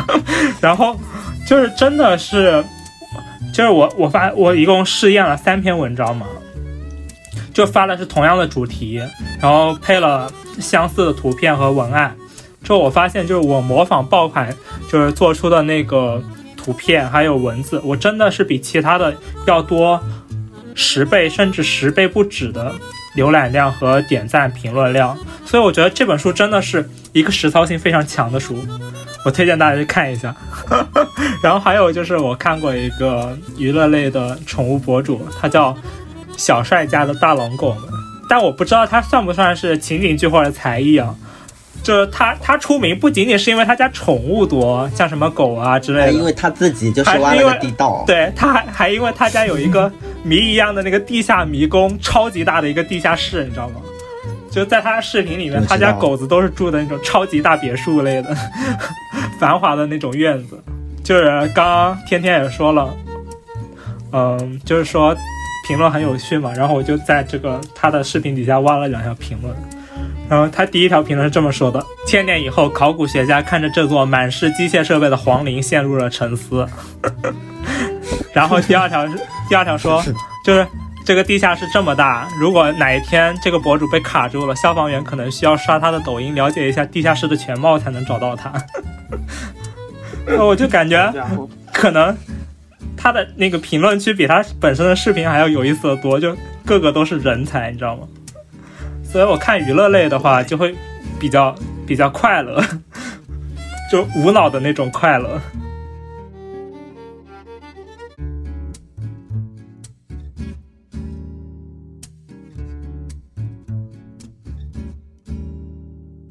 [0.61, 0.97] 然后
[1.45, 2.63] 就是真的是，
[3.53, 6.25] 就是我我发我一共试验了三篇文章嘛，
[7.53, 9.03] 就发的是同样的主题，
[9.41, 12.15] 然后配了相似的图片和文案，
[12.63, 14.55] 之后我发现就是我模仿爆款
[14.89, 16.21] 就是做出的那个
[16.55, 20.01] 图片还有文字，我真的是比其他的要多。
[20.73, 22.73] 十倍甚至十倍不止的
[23.17, 28.55] 浏览量和点赞评论量，所以我觉得这本书真的是一个实操性非常强的书，
[29.25, 30.33] 我推荐大家去看一下。
[31.43, 35.77] 然后还有就是我看过一个娱乐类的宠物博主，他叫
[36.37, 37.83] 小帅家的大狼狗们，
[38.29, 41.13] 但我不知道他算不算是情景剧或者才艺啊。
[41.83, 48.03] 就是他，他出名不仅仅是因为他家宠物多，像什么狗啊之类的，因为他自己就是挖了个地道。
[48.05, 49.91] 对，他还还因为他家有一个
[50.23, 53.75] 谜一样的那个地下迷宫，超级大的一个地下室，你知道吗？
[54.51, 58.35] 就在他视频里面，他家狗子都是住的那种超级大别墅类的，
[59.39, 60.61] 繁华的那种院子。
[61.03, 62.93] 就是刚刚天天也说了，
[64.11, 65.15] 嗯，就是说
[65.67, 69.55] 评论很有趣嘛，然后我就在这个他的视频底下挖了两条评论。
[70.31, 76.65] 然后他第一条评论是这么说的：千年以后，考古学家看着这座满是机械设备的皇陵，陷入了沉思。
[78.31, 80.01] 然后第二条是第二条说，
[80.45, 80.65] 就是
[81.05, 88.53] 这个地下室这么大，如果哪一天这个博主被卡住了，消防员可能需要刷他的抖音，了解一下地下室的全貌，才能找到他。
[90.39, 91.13] 我就感觉
[91.73, 92.15] 可能
[92.95, 96.33] 他的那个评论区比他本身的视频还要有意思的多，就
[96.65, 98.07] 个个都是人才，你知道吗？
[99.11, 100.73] 所以我看娱乐类的话，就会
[101.19, 101.53] 比较
[101.85, 102.63] 比较快乐，
[103.91, 105.41] 就无脑的那种快乐。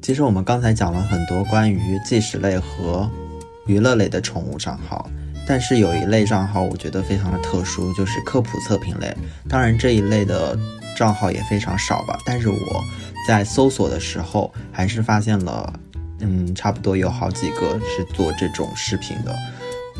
[0.01, 3.07] 其实我们刚才讲了很多关于纪实类和
[3.67, 5.07] 娱乐类的宠物账号，
[5.47, 9.15] 但是有一类账号我觉得非常的特殊，就是科普测评类。
[9.47, 10.57] 当然这一类的。
[11.01, 12.83] 账号也非常少吧，但是我
[13.27, 15.73] 在搜索的时候还是发现了，
[16.19, 19.35] 嗯，差不多有好几个是做这种视频的。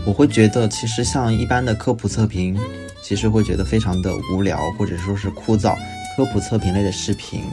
[0.06, 2.56] 我会觉得，其实像一般的科普测评，
[3.02, 5.76] 其实会觉得非常的无聊或者说是枯燥。
[6.16, 7.46] 科普测评类的视频，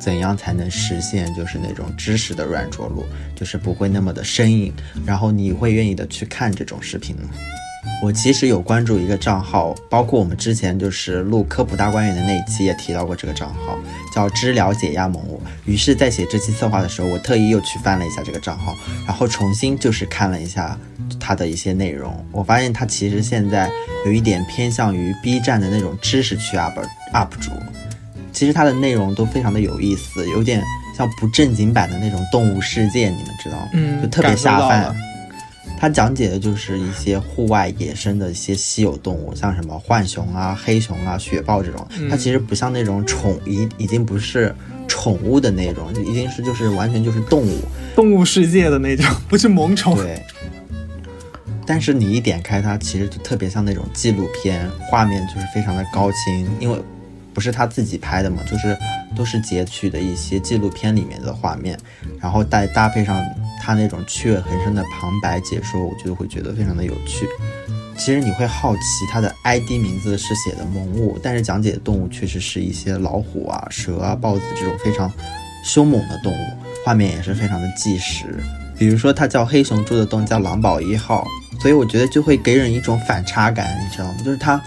[0.00, 3.04] 怎样才能实现就是那种知识的软着陆，
[3.36, 4.72] 就是不会那么的生硬，
[5.04, 7.28] 然后你会愿意的去看这种视频呢？
[8.02, 13.78] 我其实有关注一个账号，包括我们之前就是录科普大观园的那一期也提到过这个账号，
[14.14, 15.40] 叫知了解压萌物。
[15.64, 18.74] 于是，在写这期策划的时候，我特意又去翻了一下这个账号，
[19.06, 20.78] 然后重新就是看了一下
[21.18, 22.12] 它的一些内容。
[22.30, 23.70] 我发现它其实现在
[24.04, 26.74] 有一点偏向于 B 站的那种知识区 UP
[27.12, 27.50] UP 主，
[28.32, 30.62] 其实它的内容都非常的有意思，有点
[30.94, 33.68] 像不正经版的那种动物世界，你们知道吗？
[33.72, 34.94] 嗯，就特别下饭。
[35.84, 41.86] 它讲解的就是一些户外野生的一些稀有动物，像什么浣熊啊、黑熊啊、雪豹这种。
[42.08, 44.54] 它其实不像那种宠已已经不是
[44.88, 47.58] 宠物的那种，一定是就是完全就是动物，
[47.94, 49.94] 动物世界的那种，不是萌宠。
[49.94, 50.22] 对。
[51.66, 56.78] 但是你一点开它，其实就特别像那种纪录片，画面就是非常的高清，因为
[57.34, 58.74] 不是他自己拍的嘛，就是
[59.14, 61.78] 都是截取的一些纪录片里面的画面，
[62.18, 63.22] 然后再搭配上。
[63.64, 67.26] 他那种趣味横生的旁白解说，我就会觉得非常的有趣。
[67.96, 75.10] 其实你会好奇，他的 ID 名字是写的萌物，但是讲解的动物确实是一些老虎啊、蛇啊、豹子这种非常
[75.64, 76.46] 凶猛的动物，
[76.84, 78.26] 画面也是非常的纪实。
[78.76, 81.24] 比如说，它叫黑熊住的洞叫狼堡一号，
[81.60, 84.16] 所以我觉得就会给人一种反差感，你知道吗？
[84.24, 84.60] 就是它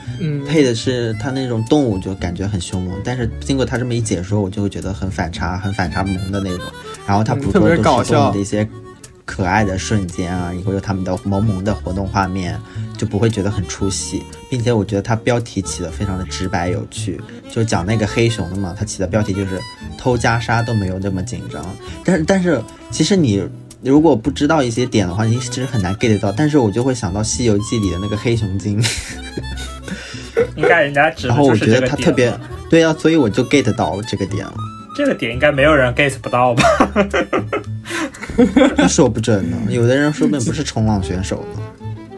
[0.47, 6.65] 配的是它那种动物，就感觉很凶猛，但是经过他这么一解说，我就会觉得很反差，很反差萌的那种。
[7.05, 8.65] 然后它捕捉的都是动物的一些。
[9.27, 12.57] 可爱的瞬间啊，也会有他们的萌萌的活动画面，
[12.97, 17.19] 就不会觉得很出戏，并且我觉得它标题起的非常的直白有趣，
[17.51, 19.59] 就讲那个黑熊的嘛，它起的标题就是
[19.97, 21.63] 偷袈裟都没有那么紧张，
[22.05, 23.45] 但是但是其实你
[23.81, 28.81] 如果不知道一些点的话，你其实很难 get 到，但是我就会想到《西游记》里的那个黑熊精，
[30.55, 32.33] 应该人家指然后我觉得他特别
[32.69, 34.55] 对啊，所以我就 get 到这个点了。
[34.97, 36.63] 这个点应该没有人 get 不到吧？
[38.89, 41.61] 说不准呢，有的人说不定不是冲浪选手呢。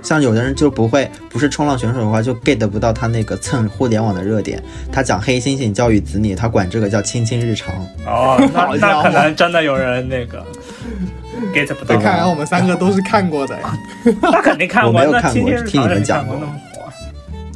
[0.02, 4.64] 像有的人就不会，不是冲浪选手的话，就 get 不到他那个蹭互联网的热点。
[4.90, 7.76] 他讲黑猩猩教育子女，他管这个叫亲亲日常。
[8.06, 10.42] 哦，那那可能真的有人那个
[11.54, 11.98] get 不到。
[12.00, 13.60] 看来我们三个都是看过的。
[14.22, 16.40] 他肯定看过，我没有看过，听你们讲过。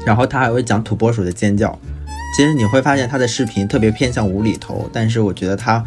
[0.05, 1.79] 然后他还会讲土拨鼠的尖叫。
[2.35, 5.83] 其实你会发现他的视频特别偏向无厘头，但是我觉得他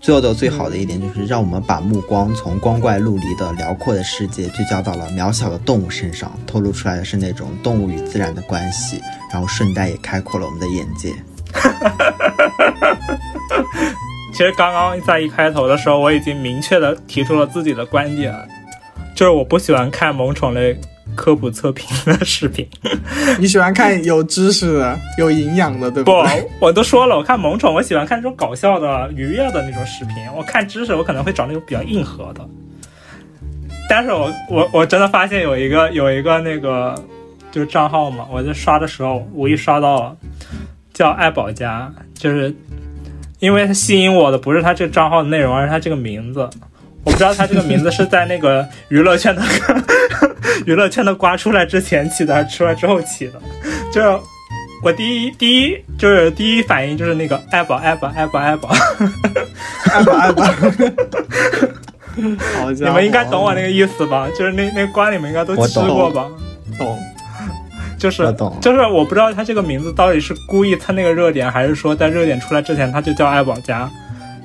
[0.00, 9.00] 做的最好的一点就是让我们把目光从光怪陆离的辽阔的世界聚焦到了渺小的动物身上，透露出来的是那种动物与自然的关系，
[9.32, 11.14] 然后顺带也开阔了我们的眼界。
[14.32, 18.34] 其实刚刚在一开头的时候，我已经明确的提出了自己的观点，
[19.14, 20.76] 就是我不喜欢看萌宠类。
[21.14, 22.66] 科普测评的视频，
[23.38, 26.40] 你喜欢看有知识的、有营养的，对不对？
[26.40, 30.14] 不，我都说了，我看萌宠，我喜欢看这种搞笑的、愉悦的那种视频。
[30.36, 32.40] 我看知识，我可能会找那种比较硬核的。
[33.88, 36.94] 但是我我我真的发现有一个有一个那个
[37.52, 40.16] 就是账号嘛，我在刷的时候无意刷到了，
[40.92, 42.54] 叫爱宝家，就是
[43.40, 46.48] 因为它吸引我的不是他这个账号的内容，而是他这个名字。
[47.04, 49.42] 我不知道他这个名字是在那个娱乐圈的
[50.66, 53.40] 娱乐圈的瓜出来之前起的，还是出来之后起的？
[53.92, 54.18] 就是
[54.82, 58.68] 我第一第一就是第一反应就是那个爱宝爱宝爱宝爱宝
[59.90, 60.44] 爱宝爱宝，
[62.16, 64.28] 你们应该懂我那个意思吧？
[64.36, 66.26] 就是那那瓜你们应该都吃过吧？
[66.78, 66.98] 懂，
[67.98, 73.90] 就是，就是我不知道他这个名字到底是故意蹭那个热点，还是说在热点出来之前他就叫爱宝家？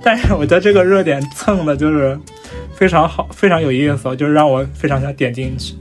[0.02, 2.18] 但是我觉得这个热点蹭的就是。
[2.80, 5.76] 非常好，非常有意思，就是让我非常想点进去。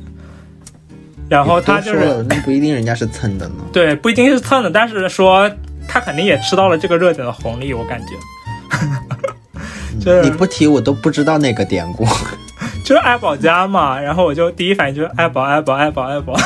[1.28, 3.54] 然后他就是，那不一定人家是蹭的呢。
[3.72, 5.48] 对，不一定是蹭的，但是说
[5.86, 8.08] 他肯定也吃到了这个热点的红利，我感觉。
[10.00, 12.04] 就是你不提我都不知道那个典故。
[12.84, 16.36] 就是爱宝家嘛，然后我就第一反应就是爱宝爱宝爱宝爱宝。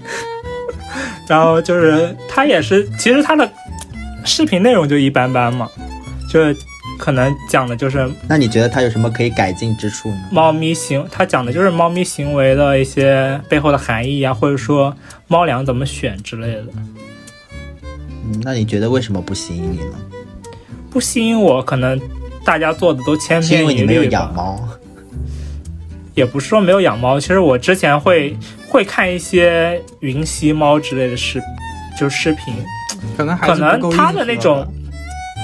[1.26, 3.50] 然后就是他也是，其实他的
[4.22, 5.66] 视频内容就一般般嘛，
[6.30, 6.54] 就是。
[7.00, 10.20] 可能讲的就是，那你觉得它有什么可以改进之处呢？
[10.30, 14.94] 猫咪行，它讲的就是猫咪行为的一些背后的含义啊，或者说
[15.26, 16.66] 猫粮怎么选之类的。
[16.76, 19.96] 嗯，那你觉得为什么不吸引你呢？
[20.90, 21.98] 不吸引我，可能
[22.44, 23.60] 大家做的都千篇一律。
[23.62, 24.60] 因为你没有养猫。
[26.14, 28.36] 也不是说没有养猫，其实我之前会
[28.68, 31.40] 会看一些云吸猫之类的视，
[31.98, 32.54] 就视频。
[33.16, 34.70] 可能可能他的那种。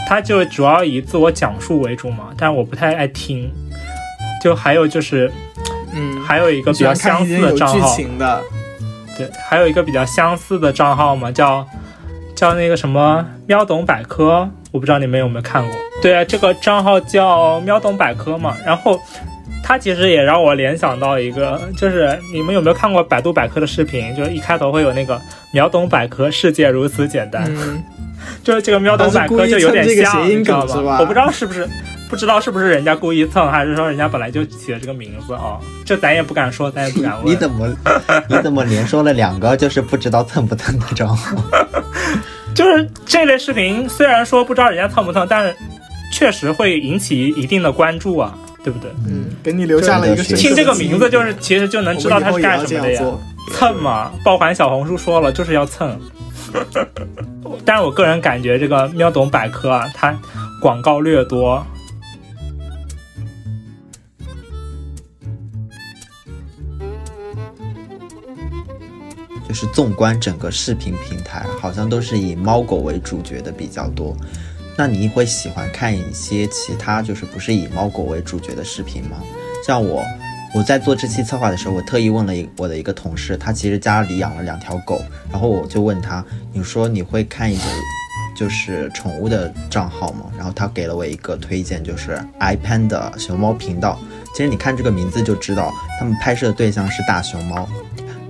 [0.06, 3.50] 他就主要以自我讲述为主嘛，但是我不太爱听。
[4.42, 5.32] 就还有就是，
[5.92, 7.96] 嗯，还有一个比较相似的账号，
[9.16, 11.66] 对，还有一个比较相似的账号嘛，叫
[12.36, 15.74] 叫那个什么喵懂百科，我不知道你们有没有看过。
[16.00, 19.00] 对啊，这个账号叫喵懂百科嘛，然后
[19.64, 24.14] 它其实也让我联想到一个，就是你们有没有看过百度百科的视频？
[24.14, 27.50] 就是一开头会有那个秒懂百科，世界如此简单。
[28.44, 30.98] 就是这个喵懂百科就有点像，你知道吧？
[31.00, 31.68] 我不知道是不是，
[32.08, 35.58] 不知道是不是人家故意蹭，还是说人家本来就起了这个名字啊？
[35.84, 37.32] 这咱也不敢说，咱也不敢问。
[37.32, 37.76] 你怎么
[38.28, 41.36] 你怎么连说了两个，就是不知道蹭不蹭的账号？
[42.54, 45.54] 就是这类视频，虽然说不知道人家蹭不蹭，但是
[46.12, 48.34] 确实会引起一定的关注啊，
[48.64, 48.90] 对不对？
[49.06, 53.02] 嗯，给你留下了一个听这个名字就是其实就能知道他是干什么的呀。
[53.52, 56.00] 蹭嘛，爆款小红书说了就是要蹭。
[57.64, 60.16] 但是我个人感觉这个喵懂百科啊，它
[60.60, 61.64] 广告略多。
[69.48, 74.14] 就是纵观整个视频平台，好像都是以猫狗为主角的比较多。
[74.76, 79.16] 那你会喜欢看一些其他就是不是以猫狗为主角的视频吗？
[79.64, 80.04] 像我，
[80.54, 87.64] 我在做这期策划的时候，我特意问了一我的一个同事，他其实家里养了两条狗，然后我就问他，你说你会看一个
[88.34, 90.30] 就是宠物的账号吗？
[90.36, 93.98] 然后他给了我一个推荐，就是 iPanda 熊猫频道。
[94.34, 97.68] 其实你看这个名字就知道，他们拍摄的对象是大熊猫。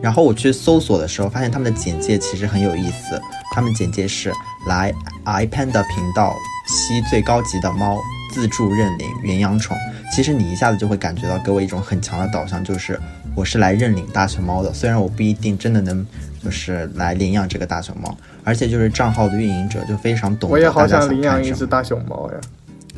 [0.02, 3.20] 然后我去搜索的时候，发现他们的简介其实很有意思。
[3.54, 4.32] 他们简介是
[4.68, 4.92] 来
[5.24, 6.34] iPanda 频道
[6.68, 7.98] 吸最高级的猫，
[8.32, 9.76] 自助认领原养宠。
[10.14, 12.98] 其实你一下子就会感觉到，给我一种很强的导向，就是
[13.34, 14.72] 我是来认领大熊猫的。
[14.72, 16.06] 虽然我不一定真的能，
[16.42, 20.48] 就是来领养这个大熊猫，而且就是账号的运营者就非常懂。
[20.50, 22.38] 我也好想领养一只大熊猫呀。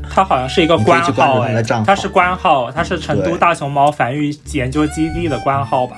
[0.08, 5.96] 它好像是一个官号哎，它是官号，它是成都大熊猫繁育研究基地的官号吧？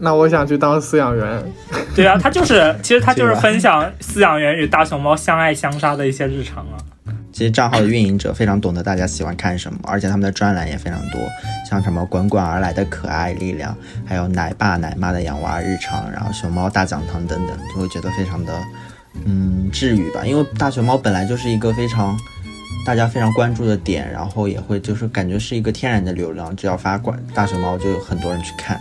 [0.00, 1.44] 那我想去当饲养员。
[1.94, 6.74] 对啊，它就是，其实它就是分享饲养员与大熊猫相爱相杀的一些日常啊。
[7.40, 11.18] 其实账号的运营者非常懂得大家喜欢看什么，而且他们的专栏也非常多，
[11.66, 13.74] 像什么滚滚而来的可爱力量，
[14.04, 18.52] 还有奶爸奶妈的养娃日常，然后熊猫大讲堂等等，就会觉得非常的，
[19.24, 20.26] 嗯，治愈吧。
[20.26, 22.14] 因为大熊猫本来就是一个非常
[22.84, 28.78] 大家非常关注的点，然后也会就是感觉是一个天然的流量，只要发管大熊猫，就有很多人去看。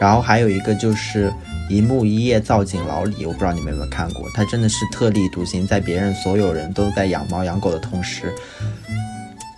[0.00, 1.28] 然后还有一个就是
[1.68, 8.32] 一木一叶造景老李，我不知道你们有没有看过，他真的是特立独行，在别人所有人都在养猫养狗的同时，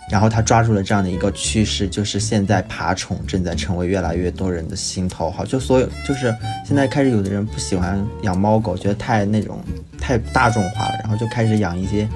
[0.09, 9.59] 然后他抓住了这样的一个趋势，就是现在爬宠正在成为越来越多人的心头好，就所有就是现在开始有的人不喜欢养猫狗，觉得太那种
[9.97, 12.07] 太大众化了，然后就开始养一些。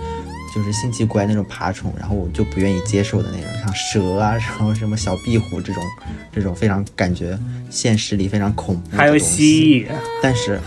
[0.56, 5.84] 就是新奇怪那种爬虫，然后我就不愿意接受的那种，像蛇啊，然后什么小壁虎这种，
[6.32, 7.38] 这种非常感觉
[7.70, 8.96] 现实里非常恐怖。
[8.96, 9.88] 还有蜥蜴，
[10.24, 10.58] 但是，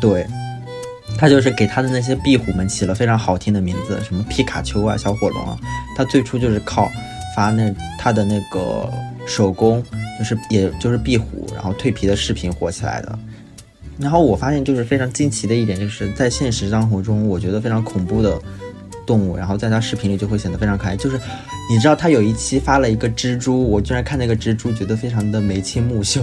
[0.00, 0.24] 对，
[1.18, 5.58] 他就是给他的那些壁虎们起了非常好听的名字，什么皮卡丘啊、小火龙啊。
[5.96, 6.88] 他最初就是靠
[7.34, 8.88] 发那他的那个
[9.26, 9.82] 手工，
[10.16, 13.18] 就是也就是壁虎，然后蜕皮的视频火起来的。
[13.98, 18.40] 然后我发现就是非常惊奇的一点，就是在现实生活中，我觉得非常恐怖的。
[19.08, 20.94] 动物，然后在他视频里就会显得非常可爱。
[20.94, 21.18] 就是，
[21.70, 26.22] 你知道他有一期发了一个蜘蛛，我居然看那个蜘蛛觉得非常的眉清目秀。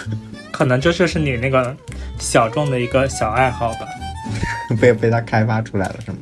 [0.52, 1.74] 可能这就是你那个
[2.18, 3.88] 小众的一个小爱好吧？
[4.78, 6.18] 被被他开发出来了是吗？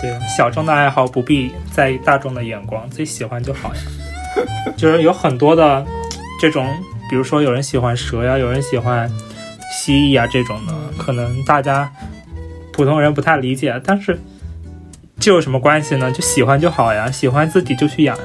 [0.00, 3.80] 对，小众的爱好不必在意大众的眼光，自己喜欢就好呀。
[4.78, 5.84] 就是有很多的
[6.40, 6.66] 这种，
[7.10, 9.10] 比如说有人喜欢蛇呀，有人喜欢
[9.70, 11.92] 蜥蜴啊这种的，可能大家
[12.72, 14.18] 普通人不太理解，但是。
[15.18, 16.12] 这有什么关系呢？
[16.12, 18.22] 就喜欢就好呀，喜欢自己就去养呀。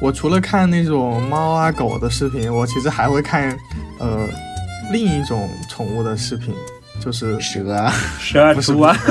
[0.00, 3.50] 我除了看那种猫啊狗的视频，我其实还会看，
[3.98, 4.26] 呃，
[4.92, 6.54] 另一种宠物的视频，
[7.00, 8.96] 就是蛇啊，蛇啊，猪啊。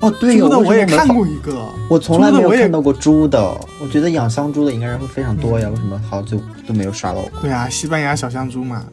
[0.00, 3.38] 哦，对，猪的我也看过一个，我从来没有看到过猪的。
[3.82, 7.40] 我觉得养香猪的应该人会非常多呀，为什么好久都没有刷到过？
[7.42, 8.84] 对啊，西班牙小香猪嘛。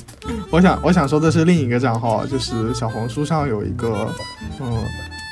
[0.49, 4.09] 我想我想说的是另一个账号，就是小红书上有一个，
[4.61, 4.83] 嗯，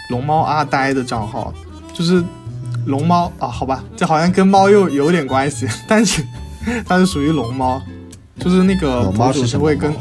[0.10, 1.54] 龙猫阿呆的账号，
[1.94, 2.24] 就是
[2.86, 6.22] 龙猫啊，好吧，这好像跟猫又有点关系， 但是
[6.86, 7.82] 它是属于龙猫，
[8.40, 9.94] 就是那个博主是会跟。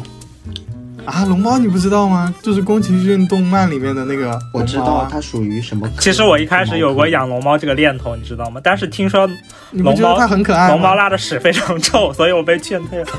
[1.04, 2.34] 啊，龙猫你不知道吗？
[2.42, 4.40] 就是宫崎骏动漫里面的那个。
[4.52, 5.88] 我知道它属于什么？
[5.98, 8.60] 其实我一开始有过养龙猫这个念头，你知道吗？
[8.64, 9.28] 但是听说
[9.72, 13.06] 龙猫它很可爱，龙猫拉的屎非常臭，所以我被劝退了。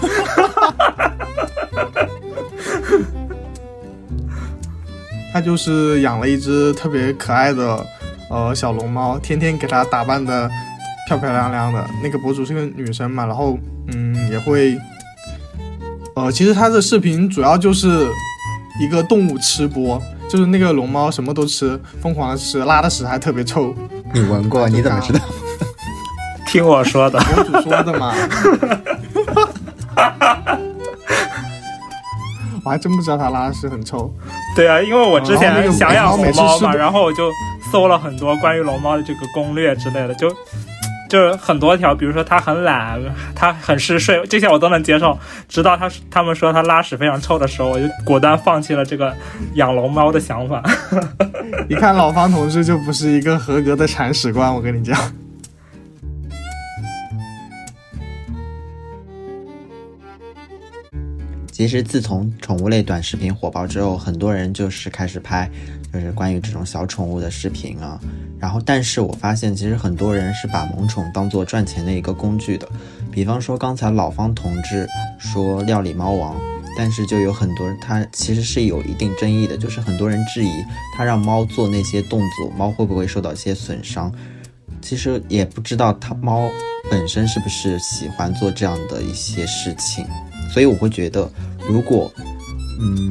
[5.32, 7.86] 他就是养了一只特别可爱的
[8.30, 10.50] 呃小龙猫，天天给它打扮的
[11.08, 11.86] 漂漂亮亮的。
[12.02, 13.60] 那个博主是个女生嘛，然后
[13.94, 14.76] 嗯也会。
[16.16, 18.10] 呃，其实他的视频主要就是
[18.80, 23.76] 一个动物吃播，就是那个龙猫什么都吃，疯狂的吃，拉的屎还特别臭。
[24.14, 24.70] 你闻过？
[24.70, 25.20] 你怎么知道？
[26.48, 28.14] 听我说的，博主说的嘛。
[32.64, 34.10] 我还真不知道他拉的屎很臭。
[34.56, 37.30] 对啊，因为我之前想养龙猫嘛，然后我就
[37.72, 40.34] 搜了很多关于龙猫的这个攻略之类的，就。
[41.16, 43.00] 就是很多条，比如说他很懒，
[43.34, 45.18] 他很嗜睡，这些我都能接受。
[45.48, 49.16] 直到他他们说他拉屎非常臭的时候，我就果断放弃了这个
[49.54, 50.62] 养龙猫的想法。
[51.70, 55.00] 一看老方同志就不是一个合格的铲屎官，我跟你讲。
[61.50, 65.50] 其实自从宠物类短视频火爆之后，很多人就是开始拍，
[66.00, 68.00] 就是关于这种小宠物的视频啊。
[68.40, 72.68] 然后，但是我发现，其实很多人是把萌宠当做赚钱的一个工具的。
[73.12, 74.88] 比方说，刚才老方同志
[75.18, 76.36] 说料理猫王，
[76.78, 80.52] 但是就有很多他其实是有一定争议的，就是很多人质疑
[80.96, 84.12] 他让猫做那些动作，猫会不会受到一些损伤？
[84.82, 86.48] 其实也不知道他猫
[86.92, 90.06] 本身是不是喜欢做这样的一些事情。
[90.52, 91.28] 所以我会觉得，
[91.68, 92.12] 如果，
[92.80, 93.10] 嗯，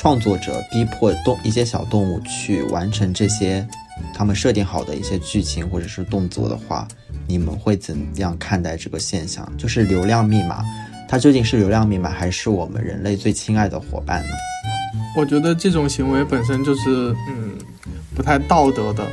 [0.00, 3.68] 创作者逼迫动一些小动物去完成这些
[4.14, 6.88] 他们设定好的一些剧情或者是动作的话，
[7.26, 9.46] 你们会怎样看待这个现象？
[9.58, 10.64] 就是流量密码，
[11.06, 14.30] 它究竟是流量密码，还是我们人类最亲爱的伙伴呢？
[15.14, 17.58] 我觉得这种行为本身就是，嗯，
[18.14, 19.06] 不太道德的。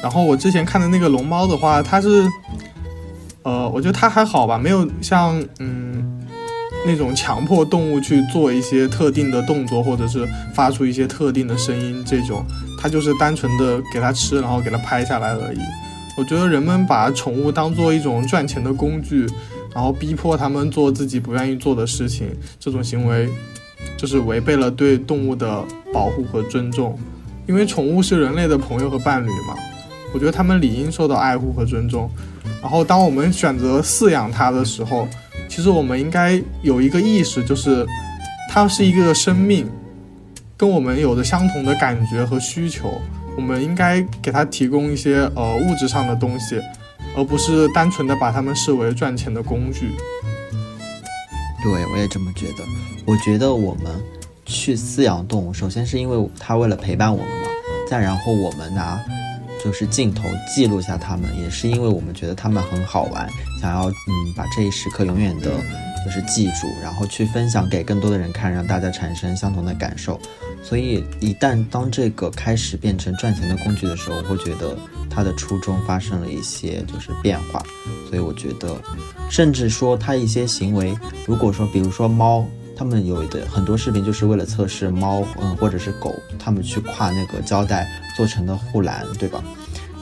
[0.00, 2.24] 然后我之前看的那个龙猫的话，它是，
[3.42, 5.97] 呃，我觉得它还好吧，没有像，嗯。
[6.88, 12.42] 那种强迫动物去做一些特定的动作，或者是发出一些特定的声音，这种
[12.80, 15.58] 它就是单纯的给它吃，然后给它拍下来而已。
[16.16, 19.26] 我觉得人们把宠物当做一种赚钱的工具，
[19.74, 22.26] 然后逼迫他们做自己不愿意做的事情，
[22.58, 23.28] 这种行为
[23.98, 25.62] 就是违背了对动物的
[25.92, 26.98] 保护和尊重。
[27.46, 29.54] 因为宠物是人类的朋友和伴侣嘛，
[30.14, 32.10] 我觉得他们理应受到爱护和尊重。
[32.60, 35.06] 然后当我们选择饲养它的时候，
[35.48, 37.86] 其实我们应该有一个意识，就是
[38.50, 39.68] 它是一个生命，
[40.56, 42.92] 跟我们有着相同的感觉和需求。
[43.36, 46.60] 我们应该给它提供一些呃物质上的东西，
[47.16, 49.90] 而不是单纯的把它们视为赚钱的工具。
[51.62, 52.64] 对，我也这么觉得。
[53.04, 53.92] 我觉得我们
[54.44, 57.48] 去饲养动物，首先是因为它为了陪伴我们嘛，
[57.88, 59.00] 再然后我们拿。
[59.62, 63.28] 就是镜头记录下他们，也是因为我们觉得他们很好玩，
[63.60, 65.50] 想要嗯把这一时刻永远的，
[66.04, 70.20] 就是记住，然后去分享给更多的人看，让大家产生相同的感受。
[70.62, 74.76] 所以一旦当这个开始变成赚钱的工具的时候，我会觉得
[75.08, 77.62] 它的初衷发生了一些就是变化。
[78.08, 78.76] 所以我觉得，
[79.30, 80.96] 甚至说他一些行为，
[81.26, 82.46] 如果说比如说猫。
[82.78, 89.42] 他们有的很多视频就是为了测试猫，嗯，或者是狗，他们去跨那个胶带做成的护栏，对吧？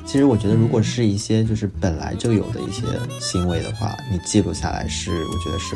[0.05, 2.83] 其实我觉得，如果是一些就是本来就有的一些
[3.18, 5.74] 行为的话，你记录下来是我觉得是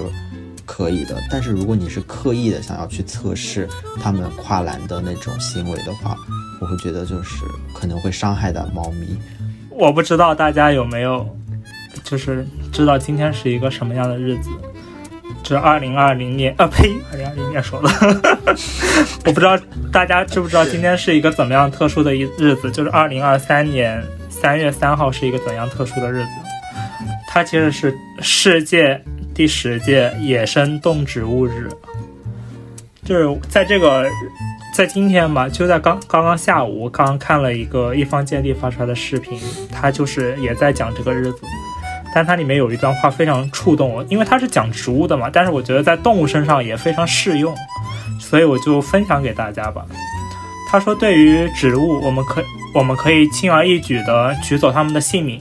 [0.65, 1.21] 可以的。
[1.31, 3.69] 但是如果你是刻意的想要去测试
[4.01, 6.15] 他们跨栏的那种行为的话，
[6.61, 7.45] 我会觉得就是
[7.75, 9.19] 可能会伤害到猫咪。
[9.71, 11.27] 我不知道大家有没有
[12.05, 14.51] 就是知道今天是一个什么样的日子。
[15.51, 17.89] 是二零二零年啊，呸，二零二零年说的，
[19.27, 19.59] 我不知道
[19.93, 26.31] 大家知不知道今天是一个怎么样特殊的一日子，就是二零二三年三月三号是一个怎样特殊的日子？
[27.29, 29.03] 它其实是世界
[29.35, 31.69] 第十届野生动植物日，
[33.05, 34.07] 就是在这个
[34.73, 39.41] 在今天吧，就在刚刚刚下午，刚刚看了一个一方见地发出来的视频，
[39.73, 41.41] 它就是也在讲这个日子。
[42.15, 47.55] 但它里面有一段话非常触动我，因为它是讲植物的嘛，但是我觉得在动物身上也非常适用，
[48.19, 49.85] 所以我就分享给大家吧。
[50.69, 52.43] 他说，对于植物，我们可
[52.75, 55.41] 我们可以轻而易举地取走它们的性命，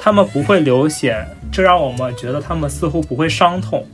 [0.00, 3.86] 它们不会流血，这让我们觉得它们似乎不会伤痛。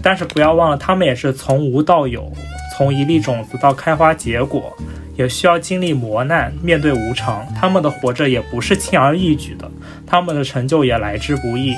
[0.00, 2.32] 但是不要忘了，它们也是从无到有，
[2.76, 4.72] 从一粒种子到开花结果。
[5.20, 9.70] 也需要经历磨难，面对无常，他们的活着也不是轻而易举的，
[10.06, 11.76] 他们的成就也来之不易。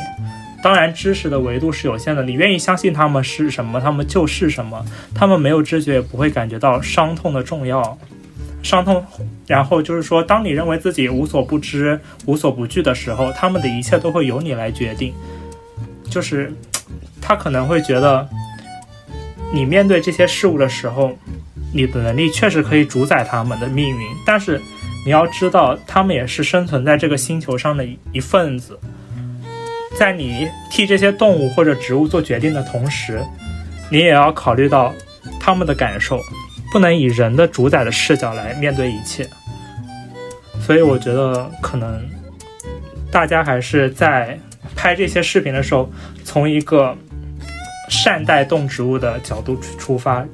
[0.62, 4.86] 当然，知识的维度是有限的，你愿意相信他们是什么，他们就是什么。
[5.12, 7.98] 他们没有知觉，也不会感觉到伤痛的重要。
[8.62, 9.04] 伤痛，
[9.48, 15.12] 然后就是说，当你认为自己无所不知、无所不惧的时候，他们的一切都会由你来决定。
[16.08, 16.54] 就是
[17.20, 18.28] 他可能会觉得，
[19.52, 21.18] 你面对这些事物的时候。
[21.72, 24.60] 你的能力确实可以主宰他们的命运，但是
[25.04, 28.78] 你要知道，他们也是生存在这个星球上的一份子。
[29.98, 33.22] 在你替这些动物或者植物做决定的同时，
[33.90, 34.92] 你也要考虑到
[35.40, 36.20] 他们的感受，
[36.72, 39.26] 不能以人的主宰的视角来面对一切。
[40.60, 42.00] 所以，我觉得可能
[43.10, 44.38] 大家还是在
[44.76, 45.90] 拍这些视频的时候，
[46.22, 46.96] 从一个
[47.88, 50.24] 善待动植物的角度去出发，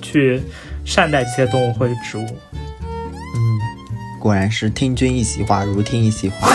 [0.00, 0.40] 去。
[0.84, 2.26] 善待这些动物或者植物。
[2.52, 3.58] 嗯，
[4.20, 6.48] 果然是听君一席话，如听一席话。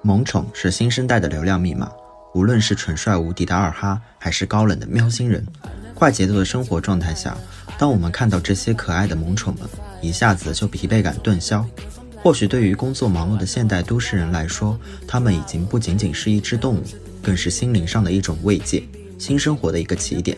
[0.00, 1.92] 萌宠是新生代的流量密码，
[2.32, 5.46] 无论是蠢帅无敌的二哈，还是高冷的喵星人，
[5.94, 7.36] 快节奏的生活状态下，
[7.78, 9.68] 当我们看到这些可爱的萌宠们，
[10.02, 11.64] 一下子就疲惫感顿消。
[12.20, 14.76] 或许对于工作忙碌的现代都市人来说，
[15.06, 16.82] 它们已经不仅仅是一只动物，
[17.22, 18.82] 更是心灵上的一种慰藉，
[19.18, 20.36] 新生活的一个起点。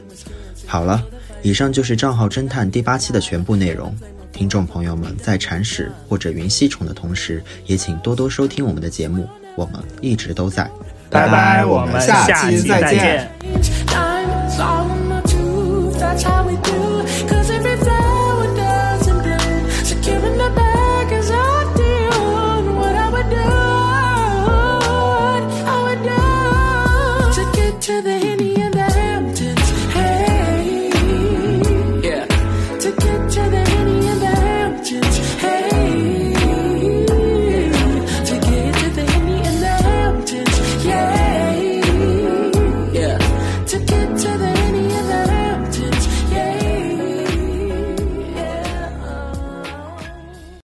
[0.66, 1.02] 好了，
[1.42, 3.96] 以上就是账号侦探第八期的全部内容。
[4.30, 9.26] 听众朋友们在铲屎或者云吸宠的同时，也请多多收听我们的节目。
[9.56, 10.70] 我们一直都在，
[11.08, 14.09] 拜拜，我们下期再见。
[16.10, 17.28] that's how we do.
[17.28, 18.19] Cause every flag.